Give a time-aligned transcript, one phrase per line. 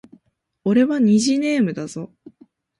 [0.65, 2.11] 俺は虹ネームだぞ